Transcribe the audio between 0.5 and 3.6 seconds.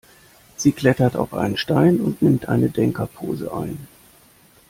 Sie klettert auf einen Stein und nimmt eine Denkerpose